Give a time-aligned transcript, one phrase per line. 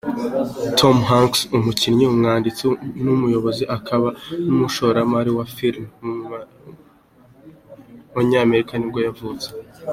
[0.79, 2.63] Tom Hanks, umukinnyi, umwanditsi,
[3.15, 4.07] umuyobozi, akaba
[4.47, 5.87] n’umushoramari wa filime
[8.13, 9.47] w’umunyamerika nibwo yavutse.